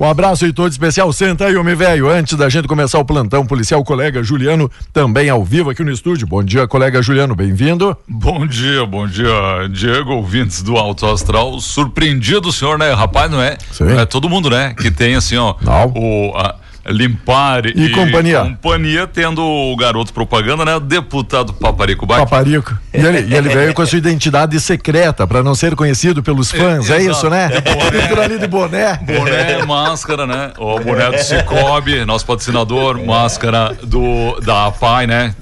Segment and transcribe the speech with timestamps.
[0.00, 1.12] Um abraço e todo especial.
[1.12, 2.08] Senta aí, homem velho.
[2.08, 5.92] Antes da gente começar o plantão policial, o colega Juliano também ao vivo aqui no
[5.92, 6.26] estúdio.
[6.26, 7.94] Bom dia, colega Juliano, bem-vindo.
[8.08, 9.28] Bom dia, bom dia,
[9.70, 11.60] Diego, ouvintes do Alto Astral.
[11.60, 12.90] Surpreendido o senhor, né?
[12.94, 13.58] Rapaz, não é?
[13.70, 13.84] Sim.
[13.84, 14.72] Não é todo mundo, né?
[14.72, 15.54] Que tem assim, ó.
[15.60, 15.92] Não.
[15.94, 18.40] O, a, Limpar e, e, companhia.
[18.40, 20.76] companhia, tendo o garoto propaganda, né?
[20.76, 22.20] O deputado Paparico Bac.
[22.20, 22.76] Paparico.
[22.92, 26.50] E ele, e ele veio com a sua identidade secreta, para não ser conhecido pelos
[26.50, 27.50] fãs, é, é isso, né?
[27.52, 28.22] É boné.
[28.24, 28.96] ali de boné.
[29.02, 30.52] Boné, máscara, né?
[30.58, 35.34] O boné do Cicobi, nosso patrocinador, máscara do, da APAI, né?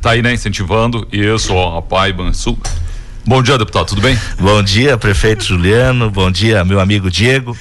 [0.00, 0.32] Tá aí, né?
[0.32, 1.06] Incentivando.
[1.12, 2.58] Isso, ó, APAI, Bansul.
[3.26, 4.18] Bom dia, deputado, tudo bem?
[4.38, 6.10] Bom dia, prefeito Juliano.
[6.10, 7.56] Bom dia, meu amigo Diego.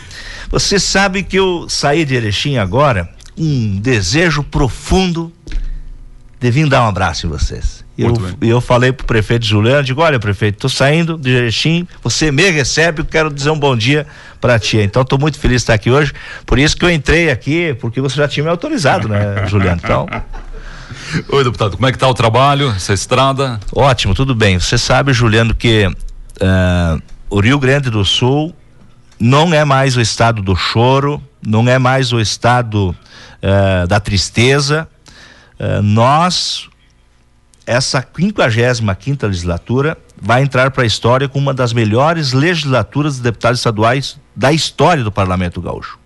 [0.49, 5.31] Você sabe que eu saí de Erechim agora, um desejo profundo
[6.39, 7.85] de vir dar um abraço em vocês.
[7.97, 12.49] Eu, eu falei pro prefeito Juliano, digo, olha prefeito, tô saindo de Erechim, você me
[12.49, 14.07] recebe, eu quero dizer um bom dia
[14.39, 14.77] para ti.
[14.77, 16.13] Então tô muito feliz de estar aqui hoje,
[16.45, 19.79] por isso que eu entrei aqui, porque você já tinha me autorizado, né, Juliano?
[19.83, 20.07] Então...
[21.29, 23.59] Oi, deputado, como é que tá o trabalho, essa estrada?
[23.75, 24.59] Ótimo, tudo bem.
[24.59, 28.55] Você sabe, Juliano, que uh, o Rio Grande do Sul
[29.19, 32.95] não é mais o estado do choro, não é mais o estado
[33.43, 34.87] uh, da tristeza.
[35.59, 36.69] Uh, nós,
[37.65, 43.21] essa 55 quinta legislatura, vai entrar para a história com uma das melhores legislaturas de
[43.21, 45.99] deputados estaduais da história do Parlamento Gaúcho.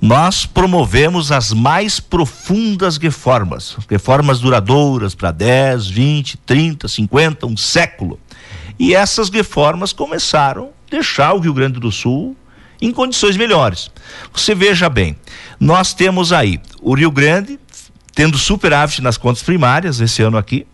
[0.00, 8.18] Nós promovemos as mais profundas reformas, reformas duradouras para 10, 20, 30, 50, um século.
[8.78, 12.36] E essas reformas começaram a deixar o Rio Grande do Sul
[12.82, 13.90] em condições melhores.
[14.34, 15.16] Você veja bem,
[15.58, 17.58] nós temos aí o Rio Grande
[18.12, 20.66] tendo superávit nas contas primárias esse ano aqui.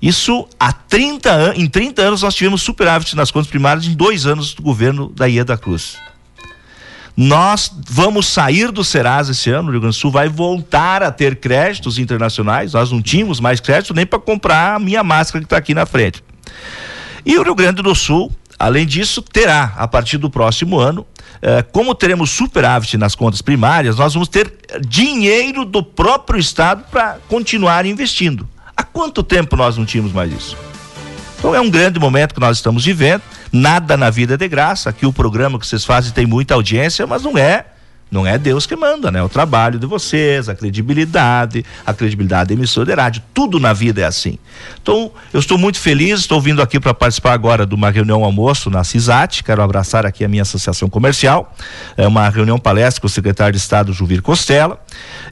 [0.00, 4.26] Isso há 30 anos, em 30 anos nós tivemos superávit nas contas primárias em dois
[4.26, 5.96] anos do governo da Ieda Cruz.
[7.16, 11.10] Nós vamos sair do Serasa esse ano, o Rio Grande do Sul vai voltar a
[11.10, 12.74] ter créditos internacionais.
[12.74, 15.86] Nós não tínhamos mais crédito nem para comprar a minha máscara que está aqui na
[15.86, 16.22] frente.
[17.24, 21.06] E o Rio Grande do Sul Além disso, terá, a partir do próximo ano,
[21.42, 24.52] eh, como teremos superávit nas contas primárias, nós vamos ter
[24.86, 28.48] dinheiro do próprio Estado para continuar investindo.
[28.76, 30.56] Há quanto tempo nós não tínhamos mais isso?
[31.38, 33.22] Então é um grande momento que nós estamos vivendo.
[33.52, 34.90] Nada na vida é de graça.
[34.90, 37.66] Aqui o programa que vocês fazem tem muita audiência, mas não é
[38.14, 39.20] não é Deus que manda, né?
[39.20, 44.02] O trabalho de vocês, a credibilidade, a credibilidade da emissora de rádio, tudo na vida
[44.02, 44.38] é assim.
[44.80, 48.70] Então, eu estou muito feliz, estou vindo aqui para participar agora de uma reunião almoço
[48.70, 51.52] na CISAT, quero abraçar aqui a minha associação comercial,
[51.96, 54.80] é uma reunião palestra com o secretário de Estado Juvir Costela,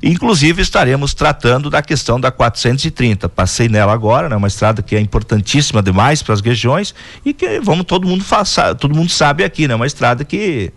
[0.03, 4.35] inclusive estaremos tratando da questão da 430, passei nela agora, né?
[4.35, 6.93] Uma estrada que é importantíssima demais para as regiões
[7.25, 9.75] e que vamos todo mundo faça, todo mundo sabe aqui, né?
[9.77, 10.73] Uma estrada que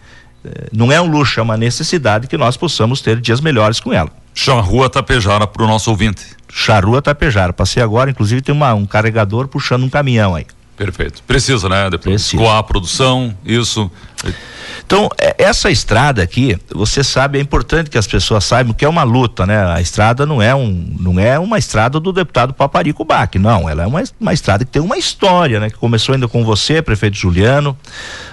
[0.71, 4.09] não é um luxo, é uma necessidade que nós possamos ter dias melhores com ela.
[4.33, 6.25] Charrua Tapejara para o nosso ouvinte.
[6.51, 7.53] Charrua Tapejara.
[7.53, 10.45] Passei agora, inclusive tem uma, um carregador puxando um caminhão aí.
[10.75, 11.23] Perfeito.
[11.23, 11.89] Precisa, né?
[11.89, 12.35] Depois Precisa.
[12.35, 13.89] escoar a produção, isso.
[14.85, 18.89] Então, é, essa estrada aqui, você sabe, é importante que as pessoas saibam que é
[18.89, 19.65] uma luta, né?
[19.65, 23.83] A estrada não é um, não é uma estrada do deputado Paparico Bac, não, ela
[23.83, 25.71] é uma, uma estrada que tem uma história, né?
[25.71, 27.75] Que começou ainda com você, prefeito Juliano,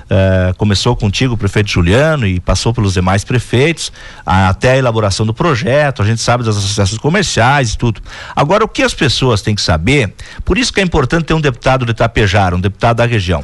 [0.03, 3.91] uh, começou contigo, prefeito Juliano, e passou pelos demais prefeitos,
[4.27, 8.03] até a elaboração do projeto, a gente sabe das associações comerciais e tudo.
[8.37, 10.13] Agora, o que as pessoas têm que saber,
[10.45, 13.43] por isso que é importante ter um deputado de Itapejara, um deputado da região.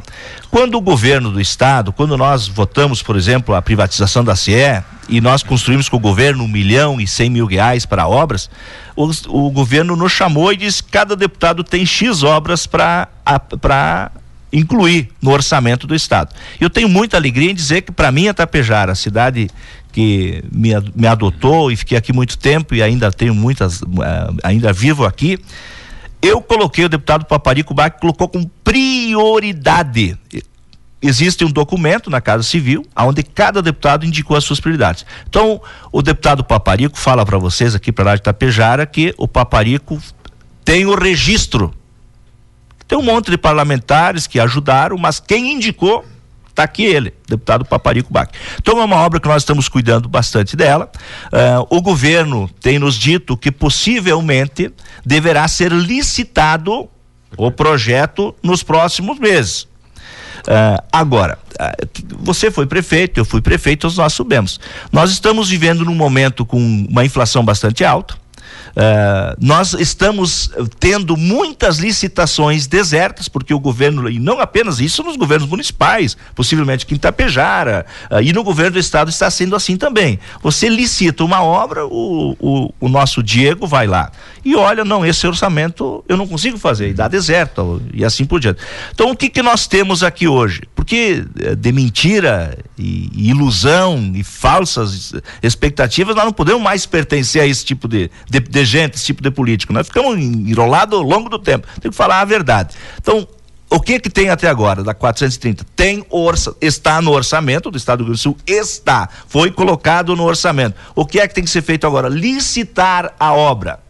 [0.50, 5.21] Quando o governo do estado, quando nós votamos, por exemplo, a privatização da CE e
[5.21, 8.50] nós construímos com o governo um milhão e cem mil reais para obras,
[8.94, 14.11] o, o governo nos chamou e disse que cada deputado tem X obras para
[14.53, 16.34] incluir no orçamento do estado.
[16.61, 19.49] Eu tenho muita alegria em dizer que para mim a Tapejara, a cidade
[19.93, 23.87] que me, me adotou e fiquei aqui muito tempo e ainda tenho muitas, uh,
[24.43, 25.39] ainda vivo aqui,
[26.21, 30.19] eu coloquei o deputado Paparico Bach, colocou com prioridade.
[31.00, 35.06] Existe um documento na Casa Civil, onde cada deputado indicou as suas prioridades.
[35.28, 35.60] Então,
[35.92, 40.00] o deputado Paparico fala para vocês aqui para a Rádio Tapejara que o Paparico
[40.65, 41.72] tem o registro.
[42.86, 46.04] Tem um monte de parlamentares que ajudaram, mas quem indicou
[46.59, 48.28] Está aqui ele, deputado Paparico Bach.
[48.59, 50.91] Então é uma obra que nós estamos cuidando bastante dela.
[51.27, 54.74] Uh, o governo tem nos dito que possivelmente
[55.06, 56.89] deverá ser licitado
[57.36, 59.68] o projeto nos próximos meses.
[60.48, 61.89] Uh, agora, uh,
[62.21, 64.59] você foi prefeito, eu fui prefeito, nós sabemos.
[64.91, 66.59] Nós estamos vivendo num momento com
[66.89, 68.16] uma inflação bastante alta.
[68.78, 75.16] Uh, nós estamos tendo muitas licitações desertas, porque o governo, e não apenas isso nos
[75.16, 80.21] governos municipais, possivelmente Itapejara, uh, e no governo do estado está sendo assim também.
[80.41, 84.13] Você licita uma obra, o, o, o nosso Diego vai lá
[84.48, 88.41] e olha, não, esse orçamento eu não consigo fazer, e dá deserto, e assim por
[88.41, 88.63] diante.
[88.95, 90.63] Então, o que, que nós temos aqui hoje?
[90.75, 97.42] Porque eh, de mentira e, e ilusão e falsas expectativas, nós não podemos mais pertencer
[97.42, 99.72] a esse tipo de, de, de gente, esse tipo de político.
[99.72, 101.66] Nós ficamos enrolados ao longo do tempo.
[101.80, 102.74] Tem que falar a verdade.
[103.00, 103.26] Então,
[103.70, 105.65] o que que tem até agora da 430?
[105.76, 110.16] Tem orça, está no orçamento do Estado do Rio Grande do Sul, está, foi colocado
[110.16, 110.74] no orçamento.
[110.94, 112.09] O que é que tem que ser feito agora?
[112.09, 113.80] Licitar a obra.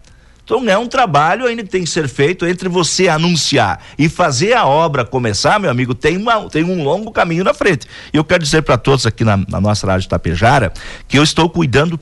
[0.48, 4.54] Então é um trabalho ainda que tem que ser feito entre você anunciar e fazer
[4.54, 7.86] a obra começar, meu amigo, tem, uma, tem um longo caminho na frente.
[8.12, 10.72] E eu quero dizer para todos aqui na, na nossa rádio Tapejara
[11.06, 12.00] que eu estou cuidando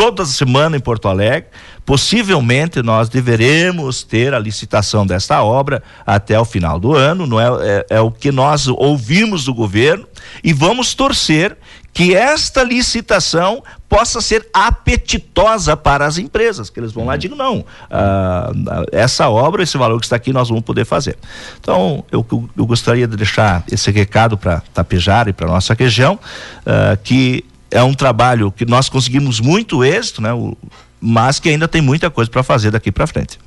[0.00, 1.50] toda semana em Porto Alegre.
[1.84, 7.48] Possivelmente nós deveremos ter a licitação desta obra até o final do ano, não é,
[7.90, 10.06] é, é o que nós ouvimos do governo
[10.42, 11.54] e vamos torcer
[11.92, 17.36] que esta licitação possa ser apetitosa para as empresas, que eles vão lá e digam,
[17.36, 18.52] não, ah,
[18.92, 21.18] essa obra, esse valor que está aqui, nós vamos poder fazer.
[21.60, 22.24] Então, eu,
[22.56, 26.18] eu gostaria de deixar esse recado para Tapejara e para nossa região,
[26.64, 30.56] ah, que é um trabalho que nós conseguimos muito êxito, né, o,
[31.00, 33.38] mas que ainda tem muita coisa para fazer daqui para frente.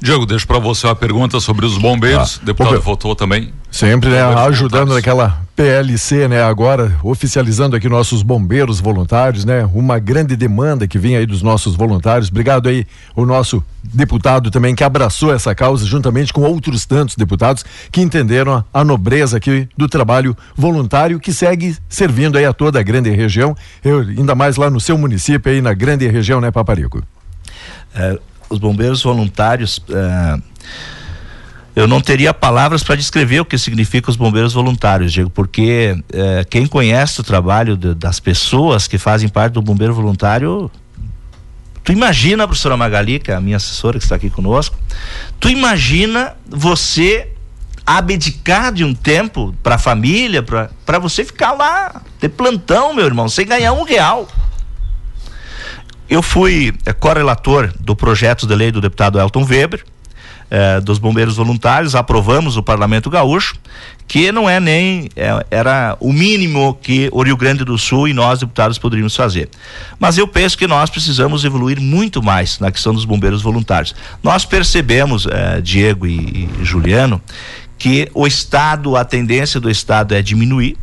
[0.00, 2.38] Diego, deixo para você uma pergunta sobre os bombeiros.
[2.40, 3.52] Ah, Deputado votou também.
[3.70, 4.22] Sempre, né?
[4.22, 6.42] Ajudando naquela PLC, né?
[6.42, 9.68] Agora, oficializando aqui nossos bombeiros voluntários, né?
[9.72, 12.28] Uma grande demanda que vinha aí dos nossos voluntários.
[12.28, 17.64] Obrigado aí, o nosso deputado também que abraçou essa causa, juntamente com outros tantos deputados
[17.90, 22.80] que entenderam a, a nobreza aqui do trabalho voluntário que segue servindo aí a toda
[22.80, 26.50] a grande região, eu, ainda mais lá no seu município aí na grande região, né,
[26.50, 27.02] Paparico?
[27.94, 29.80] É os bombeiros voluntários.
[29.90, 30.38] É,
[31.74, 36.44] eu não teria palavras para descrever o que significa os bombeiros voluntários, Diego, porque é,
[36.48, 40.70] quem conhece o trabalho de, das pessoas que fazem parte do bombeiro voluntário
[41.86, 44.76] Tu imagina, professora Magali, que é a minha assessora que está aqui conosco,
[45.38, 47.28] tu imagina você
[47.86, 53.28] abdicar de um tempo para a família, para você ficar lá, ter plantão, meu irmão,
[53.28, 54.26] sem ganhar um real.
[56.08, 59.84] Eu fui é, correlator do projeto de lei do deputado Elton Weber,
[60.48, 63.56] é, dos bombeiros voluntários, aprovamos o Parlamento Gaúcho,
[64.06, 68.12] que não é nem é, era o mínimo que o Rio Grande do Sul e
[68.12, 69.48] nós deputados poderíamos fazer.
[69.98, 73.94] Mas eu penso que nós precisamos evoluir muito mais na questão dos bombeiros voluntários.
[74.22, 77.20] Nós percebemos, é, Diego e, e Juliano,
[77.76, 80.76] que o Estado, a tendência do Estado é diminuir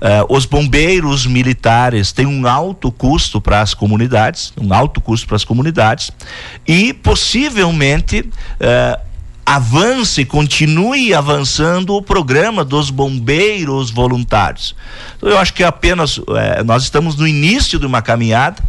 [0.00, 5.36] Uh, os bombeiros militares têm um alto custo para as comunidades, um alto custo para
[5.36, 6.12] as comunidades,
[6.66, 9.00] e possivelmente uh,
[9.44, 14.76] avance, continue avançando o programa dos bombeiros voluntários.
[15.16, 16.24] Então, eu acho que apenas uh,
[16.66, 18.62] nós estamos no início de uma caminhada,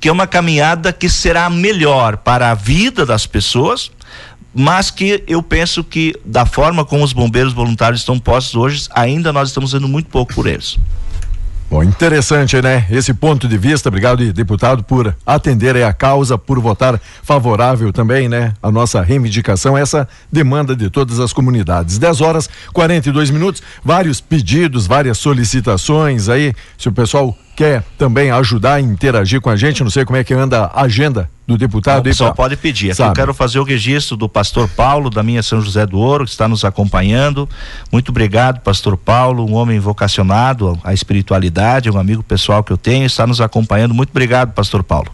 [0.00, 3.92] que é uma caminhada que será melhor para a vida das pessoas,
[4.54, 9.32] mas que eu penso que da forma como os bombeiros voluntários estão postos hoje, ainda
[9.32, 10.78] nós estamos fazendo muito pouco por eles.
[11.72, 12.86] Bom, interessante, né?
[12.90, 13.88] Esse ponto de vista.
[13.88, 18.52] Obrigado, deputado, por atender a causa, por votar favorável também, né?
[18.62, 21.96] A nossa reivindicação, essa demanda de todas as comunidades.
[21.96, 26.52] 10 horas 42 minutos, vários pedidos, várias solicitações aí.
[26.76, 30.24] Se o pessoal quer também ajudar a interagir com a gente, não sei como é
[30.24, 32.04] que anda a agenda do deputado.
[32.04, 32.92] Não, só pode pedir.
[32.92, 36.24] Aqui eu quero fazer o registro do pastor Paulo, da minha São José do Ouro,
[36.24, 37.48] que está nos acompanhando.
[37.90, 43.06] Muito obrigado, pastor Paulo, um homem vocacionado à espiritualidade, um amigo pessoal que eu tenho,
[43.06, 43.94] está nos acompanhando.
[43.94, 45.12] Muito obrigado, pastor Paulo.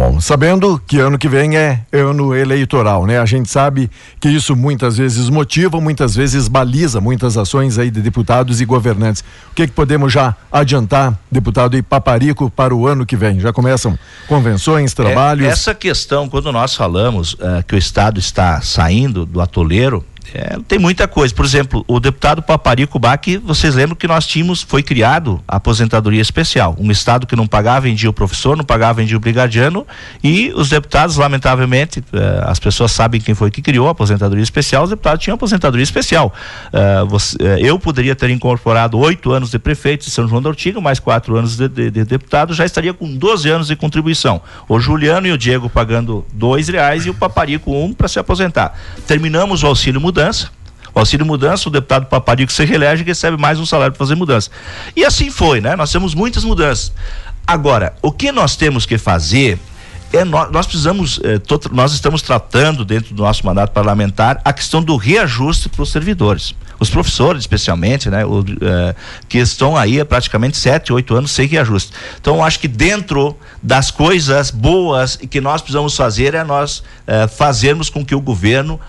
[0.00, 3.20] Bom, sabendo que ano que vem é ano eleitoral, né?
[3.20, 8.00] A gente sabe que isso muitas vezes motiva, muitas vezes baliza muitas ações aí de
[8.00, 9.22] deputados e governantes.
[9.52, 13.40] O que, que podemos já adiantar, deputado e Paparico, para o ano que vem?
[13.40, 15.46] Já começam convenções, trabalhos?
[15.46, 20.02] É, essa questão, quando nós falamos uh, que o Estado está saindo do atoleiro,
[20.34, 21.34] é, tem muita coisa.
[21.34, 26.20] Por exemplo, o deputado Paparico Bach, vocês lembram que nós tínhamos, foi criado a aposentadoria
[26.20, 26.76] especial.
[26.78, 29.86] Um estado que não pagava, vendia o professor, não pagava, vendia o brigadiano,
[30.22, 34.84] e os deputados, lamentavelmente, eh, as pessoas sabem quem foi que criou a aposentadoria especial,
[34.84, 36.32] os deputados tinham aposentadoria especial.
[36.72, 40.48] Eh, você, eh, eu poderia ter incorporado oito anos de prefeito de São João da
[40.48, 44.40] Ortiga, mais quatro anos de, de, de, deputado, já estaria com 12 anos de contribuição.
[44.68, 48.78] O Juliano e o Diego pagando dois reais e o Paparico um para se aposentar.
[49.06, 50.50] Terminamos o auxílio mudando mudança.
[50.94, 54.50] O auxílio mudança, o deputado Paparico se reelege recebe mais um salário para fazer mudança.
[54.94, 55.76] E assim foi, né?
[55.76, 56.92] Nós temos muitas mudanças.
[57.46, 59.58] Agora, o que nós temos que fazer
[60.12, 61.40] é nós, nós precisamos, é,
[61.72, 66.54] nós estamos tratando dentro do nosso mandato parlamentar a questão do reajuste para os servidores
[66.80, 68.94] os professores especialmente, né, o, é,
[69.28, 71.92] que estão aí há praticamente sete, oito anos sem reajuste.
[72.18, 77.90] Então, acho que dentro das coisas boas que nós precisamos fazer é nós é, fazermos
[77.90, 78.80] com que o governo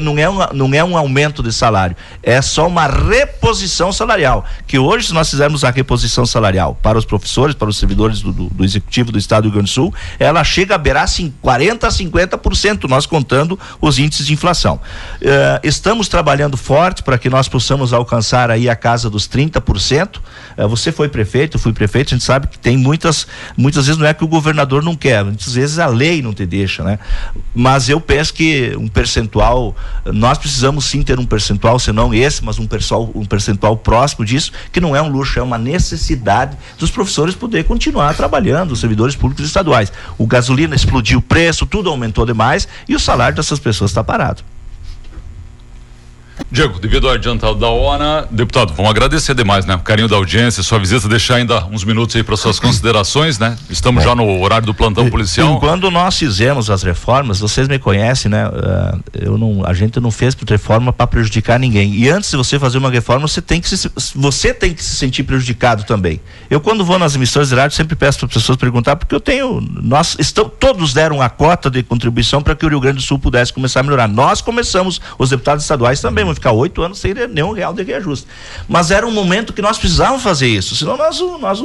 [0.00, 4.44] não é, um, não é um aumento de salário, é só uma reposição salarial.
[4.66, 8.32] Que hoje, se nós fizermos a reposição salarial para os professores, para os servidores do,
[8.32, 11.32] do, do Executivo do Estado do Rio Grande do Sul, ela chega a beirar assim,
[11.42, 14.80] 40% a 50%, nós contando os índices de inflação.
[15.16, 20.16] Uh, estamos trabalhando forte para que nós possamos alcançar aí a casa dos 30%.
[20.56, 24.10] Uh, você foi prefeito, fui prefeito, a gente sabe que tem muitas, muitas vezes não
[24.10, 26.98] é que o governador não quer, muitas vezes a lei não te deixa, né?
[27.54, 32.44] Mas eu penso que um percentual nós precisamos sim ter um percentual, se não esse,
[32.44, 36.54] mas um percentual, um percentual próximo disso, que não é um luxo, é uma necessidade
[36.78, 39.90] dos professores poder continuar trabalhando, os servidores públicos estaduais.
[40.18, 44.42] O gasolina explodiu o preço, tudo aumentou demais e o salário dessas pessoas está parado.
[46.54, 49.74] Diego, devido ao adiantado da hora, deputado, vamos agradecer demais, né?
[49.74, 53.58] O carinho da audiência, sua visita, deixar ainda uns minutos aí para suas considerações, né?
[53.68, 55.58] Estamos Bom, já no horário do plantão policial.
[55.58, 58.46] Quando nós fizemos as reformas, vocês me conhecem, né?
[58.46, 61.92] Uh, eu não, a gente não fez reforma para prejudicar ninguém.
[61.92, 64.94] E antes de você fazer uma reforma, você tem que se, você tem que se
[64.94, 66.20] sentir prejudicado também.
[66.48, 69.20] Eu quando vou nas emissões de rádio sempre peço para as pessoas perguntar porque eu
[69.20, 73.02] tenho, nós estão, todos deram a cota de contribuição para que o Rio Grande do
[73.02, 74.06] Sul pudesse começar a melhorar.
[74.06, 78.26] Nós começamos, os deputados estaduais também vão ficar oito anos sem nenhum real de reajuste.
[78.68, 81.60] Mas era um momento que nós precisávamos fazer isso, senão nós, nós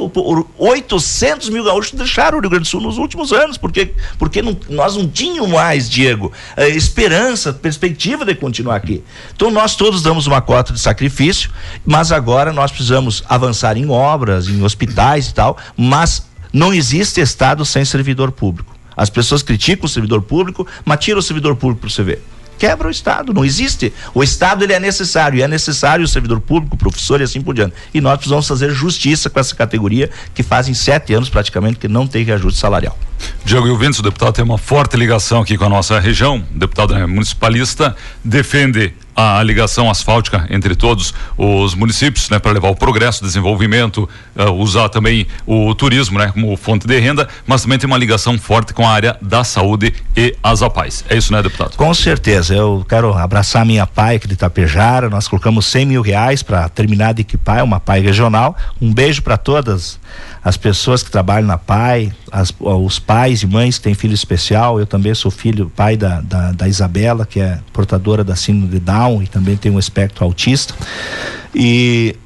[0.58, 4.56] 800 mil gaúchos deixaram o Rio Grande do Sul nos últimos anos, porque, porque não,
[4.68, 9.02] nós não tínhamos mais, Diego, eh, esperança, perspectiva de continuar aqui.
[9.34, 11.50] Então nós todos damos uma cota de sacrifício,
[11.84, 17.64] mas agora nós precisamos avançar em obras, em hospitais e tal, mas não existe Estado
[17.64, 18.74] sem servidor público.
[18.96, 22.22] As pessoas criticam o servidor público, mas tira o servidor público para você ver
[22.60, 23.90] quebra o Estado, não existe.
[24.14, 27.40] O Estado ele é necessário, e é necessário o servidor público, o professor e assim
[27.40, 27.74] por diante.
[27.94, 32.06] E nós precisamos fazer justiça com essa categoria que fazem sete anos praticamente que não
[32.06, 32.96] tem reajuste salarial.
[33.44, 37.06] Diego Ilvindes, o deputado tem uma forte ligação aqui com a nossa região, deputado né,
[37.06, 44.08] municipalista, defende a ligação asfáltica entre todos os municípios, né, para levar o progresso, desenvolvimento,
[44.36, 48.38] uh, usar também o turismo, né, como fonte de renda, mas também tem uma ligação
[48.38, 51.04] forte com a área da saúde e as APAES.
[51.08, 51.76] É isso, né, deputado?
[51.76, 52.54] Com certeza.
[52.54, 55.10] Eu quero abraçar a minha pai aqui de Itapejara.
[55.10, 58.56] Nós colocamos 100 mil reais para terminar de equipar, é uma pai regional.
[58.80, 59.98] Um beijo para todas
[60.42, 64.80] as pessoas que trabalham na PAI, as, os pais e mães que têm filho especial.
[64.80, 68.80] Eu também sou filho, pai da, da, da Isabela, que é portadora da síndrome de
[68.80, 70.74] Down e também tem um espectro autista.
[71.54, 72.16] E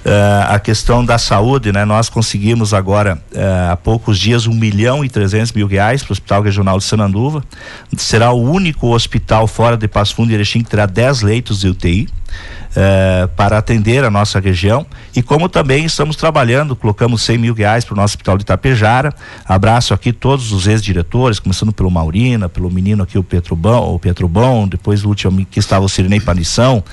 [0.00, 1.84] Uh, a questão da saúde, né?
[1.84, 6.14] Nós conseguimos agora, uh, há poucos dias, um milhão e trezentos mil reais para o
[6.14, 7.44] Hospital Regional de Sananduva.
[7.96, 11.68] Será o único hospital fora de Passo Fundo e Erechim que terá 10 leitos de
[11.68, 12.08] UTI.
[12.76, 14.86] Eh, para atender a nossa região
[15.16, 19.12] e como também estamos trabalhando, colocamos 100 mil reais para o nosso hospital de Itapejara.
[19.44, 24.68] Abraço aqui todos os ex-diretores, começando pelo Maurina, pelo menino aqui o Petrobão, o Petrobão,
[24.68, 26.84] depois o último que estava o Sirinei Panição.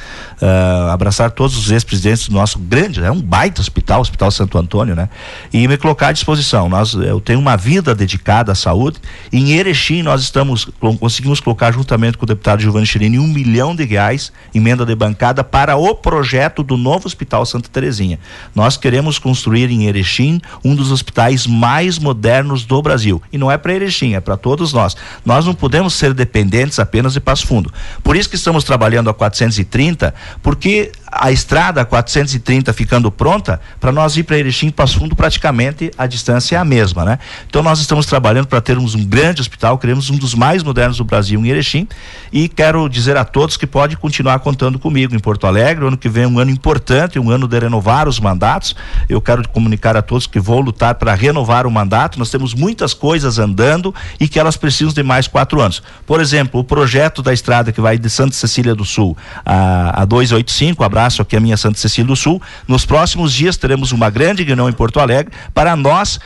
[0.41, 4.95] Uh, abraçar todos os ex-presidentes do nosso grande, é um baita hospital, Hospital Santo Antônio,
[4.95, 5.09] né?
[5.53, 6.69] E me colocar à disposição.
[6.69, 8.97] Nós, eu tenho uma vida dedicada à saúde.
[9.31, 10.67] Em Erechim nós estamos
[10.99, 15.43] conseguimos colocar juntamente com o deputado Giovanni Chirini um milhão de reais emenda de bancada
[15.43, 18.17] para para o projeto do novo Hospital Santa Terezinha.
[18.55, 23.21] Nós queremos construir em Erechim um dos hospitais mais modernos do Brasil.
[23.33, 24.95] E não é para Erechim, é para todos nós.
[25.25, 27.69] Nós não podemos ser dependentes apenas de Passo Fundo.
[28.01, 34.15] Por isso que estamos trabalhando a 430, porque a estrada 430 ficando pronta, para nós
[34.15, 37.19] ir para Erechim e Passo Fundo, praticamente a distância é a mesma, né?
[37.49, 41.03] Então nós estamos trabalhando para termos um grande hospital, queremos um dos mais modernos do
[41.03, 41.87] Brasil em Erechim
[42.31, 45.97] e quero dizer a todos que pode continuar contando comigo em Porto Alegre, o ano
[45.97, 48.75] que vem é um ano importante, um ano de renovar os mandatos.
[49.09, 52.19] Eu quero comunicar a todos que vou lutar para renovar o mandato.
[52.19, 55.81] Nós temos muitas coisas andando e que elas precisam de mais quatro anos.
[56.05, 60.05] Por exemplo, o projeto da estrada que vai de Santa Cecília do Sul a, a
[60.05, 62.41] 285, a abraço aqui a minha Santa Cecília do Sul.
[62.67, 66.19] Nos próximos dias teremos uma grande reunião em Porto Alegre para nós uh,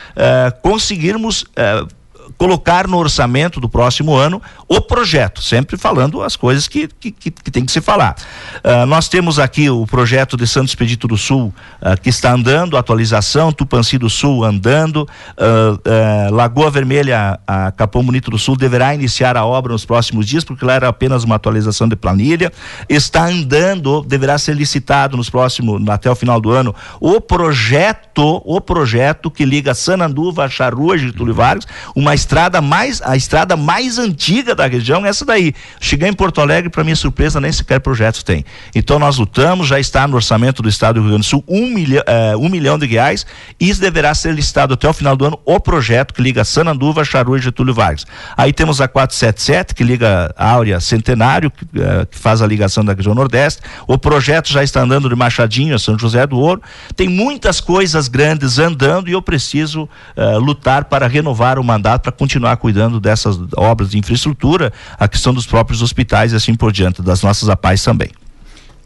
[0.62, 2.01] conseguirmos uh,
[2.42, 7.30] colocar no orçamento do próximo ano o projeto, sempre falando as coisas que, que, que,
[7.30, 8.16] que tem que se falar.
[8.64, 12.76] Uh, nós temos aqui o projeto de Santos Expedito do Sul, uh, que está andando,
[12.76, 15.08] atualização, Tupanci do Sul andando,
[15.38, 20.42] uh, Lagoa Vermelha, a Capão Bonito do Sul deverá iniciar a obra nos próximos dias,
[20.42, 22.52] porque lá era apenas uma atualização de planilha,
[22.88, 28.60] está andando, deverá ser licitado nos próximos, até o final do ano, o projeto, o
[28.60, 33.98] projeto que liga Sananduva a Charrua, Getúlio Vargas, uma estrada estrada mais a estrada mais
[33.98, 35.52] antiga da região é essa daí.
[35.78, 38.42] Cheguei em Porto Alegre, para minha surpresa, nem sequer projetos tem.
[38.74, 41.66] Então nós lutamos, já está no orçamento do Estado do Rio Grande do Sul um,
[41.66, 43.26] milhão, é, um milhão de reais
[43.60, 47.04] e isso deverá ser listado até o final do ano o projeto que liga Sananduva,
[47.04, 48.06] Charu e Getúlio Vargas.
[48.34, 52.94] Aí temos a 477 que liga Áurea Centenário, que, é, que faz a ligação da
[52.94, 53.60] região Nordeste.
[53.86, 56.62] O projeto já está andando de Machadinho a São José do Ouro.
[56.96, 62.21] Tem muitas coisas grandes andando e eu preciso uh, lutar para renovar o mandato, para
[62.22, 67.02] continuar cuidando dessas obras de infraestrutura, a questão dos próprios hospitais e assim por diante,
[67.02, 68.10] das nossas APAES também.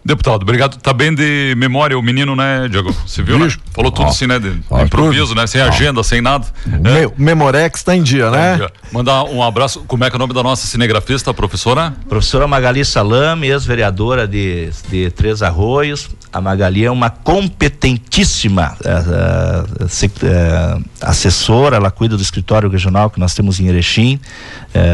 [0.07, 0.77] Deputado, obrigado.
[0.77, 2.95] Tá bem de memória o menino, né, Diego?
[3.05, 3.53] Você viu, né?
[3.73, 4.39] Falou tudo assim, né?
[4.39, 5.41] De, de improviso, tudo.
[5.41, 5.49] né?
[5.49, 6.47] Sem agenda, sem nada.
[6.65, 7.11] É.
[7.19, 8.55] Memorex tá em dia, né?
[8.55, 8.71] Em dia.
[8.93, 9.81] Mandar um abraço.
[9.81, 11.93] Como é que é o nome da nossa cinegrafista, professora?
[12.09, 16.09] Professora Magali Salame, ex-vereadora de, de Três Arroios.
[16.33, 23.19] A Magali é uma competentíssima uh, uh, uh, assessora, ela cuida do escritório regional que
[23.19, 24.21] nós temos em Erechim,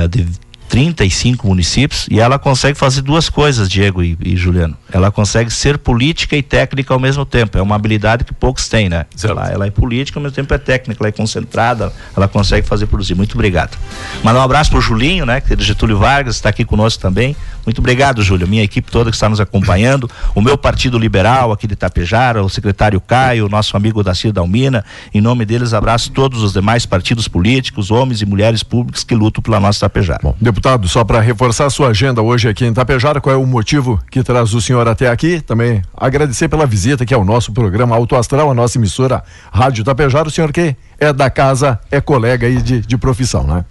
[0.09, 0.27] de
[0.73, 4.75] 35 municípios e ela consegue fazer duas coisas, Diego e, e, Juliano.
[4.91, 7.59] Ela consegue ser política e técnica ao mesmo tempo.
[7.59, 9.05] É uma habilidade que poucos têm, né?
[9.23, 12.87] Ela, ela, é política, ao mesmo tempo é técnica, ela é concentrada, ela consegue fazer
[12.87, 13.15] produzir.
[13.15, 13.77] Muito obrigado.
[14.25, 15.43] Mandar um abraço pro Julinho, né?
[15.43, 17.37] Que é do Getúlio Vargas, está aqui conosco também.
[17.67, 18.49] Muito obrigado, Júlio.
[18.49, 22.49] Minha equipe toda que está nos acompanhando, o meu Partido Liberal aqui de Itapejara, o
[22.49, 24.85] secretário Caio, o nosso amigo Dacir Dalmina.
[25.13, 29.43] Em nome deles, abraço todos os demais partidos políticos, homens e mulheres públicos que lutam
[29.43, 30.21] pela nossa Itapejara.
[30.23, 33.47] Bom, deputado, só para reforçar a sua agenda hoje aqui em Itapejara, qual é o
[33.47, 35.41] motivo que traz o senhor até aqui?
[35.41, 39.83] Também agradecer pela visita que é o nosso programa Auto Astral, a nossa emissora Rádio
[39.83, 40.29] Itapejara.
[40.29, 43.65] O senhor que é da casa, é colega aí de, de profissão, né?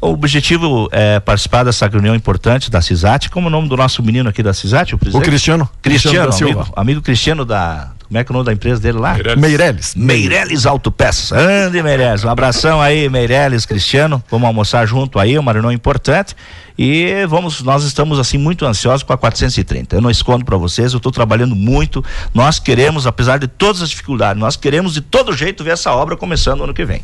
[0.00, 3.30] O objetivo é participar dessa reunião importante da CISAT.
[3.30, 4.94] Como o nome do nosso menino aqui da CISAT?
[4.94, 5.68] O, o Cristiano.
[5.80, 7.92] Cristiano, Cristiano amigo, amigo, Cristiano da.
[8.08, 9.16] Como é que é o nome da empresa dele lá?
[9.36, 9.94] Meirelles.
[9.94, 11.30] Meirelles Autopeças.
[11.30, 12.24] Ande, Meirelles.
[12.24, 14.22] Um abração aí, Meirelles, Cristiano.
[14.30, 16.34] Vamos almoçar junto aí, uma reunião importante.
[16.78, 19.96] E vamos, nós estamos assim muito ansiosos com a 430.
[19.96, 22.02] Eu não escondo para vocês, eu estou trabalhando muito.
[22.32, 26.16] Nós queremos, apesar de todas as dificuldades, nós queremos de todo jeito ver essa obra
[26.16, 27.02] começando ano que vem.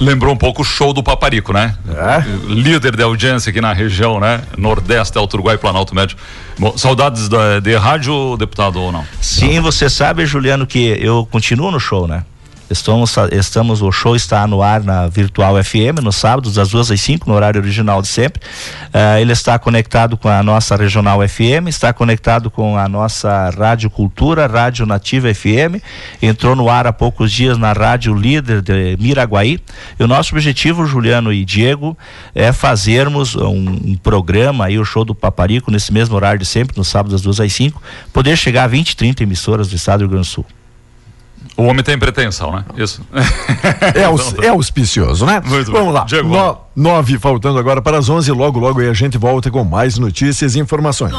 [0.00, 1.76] Lembrou um pouco o show do Paparico, né?
[1.88, 2.24] É.
[2.48, 4.40] Líder de audiência aqui na região, né?
[4.56, 6.16] Nordeste, Alto Uruguai, Planalto Médio.
[6.58, 9.04] Bom, saudades da, de rádio, deputado, ou não?
[9.20, 12.24] Sim, você sabe, Juliano, que eu continuo no show, né?
[12.70, 17.00] Estamos, estamos, o show está no ar na Virtual FM, nos sábados, das duas às
[17.00, 18.40] cinco, no horário original de sempre.
[18.94, 23.90] Uh, ele está conectado com a nossa Regional FM, está conectado com a nossa Rádio
[23.90, 25.82] Cultura, Rádio Nativa FM,
[26.22, 29.58] entrou no ar há poucos dias na Rádio Líder de Miraguaí.
[29.98, 31.98] E o nosso objetivo, Juliano e Diego,
[32.32, 36.76] é fazermos um, um programa aí, o show do Paparico, nesse mesmo horário de sempre,
[36.78, 40.02] no sábado, das duas às cinco, poder chegar a 20, 30 emissoras do estado do
[40.02, 40.46] Rio Grande do Sul.
[41.56, 42.64] O homem tem pretensão, né?
[42.76, 43.02] Isso.
[43.94, 45.42] é, aus, é auspicioso, né?
[45.44, 45.92] Muito Vamos bem.
[45.92, 46.04] lá.
[46.04, 48.30] Diego, no, nove faltando agora para as onze.
[48.32, 51.12] Logo, logo aí a gente volta com mais notícias e informações.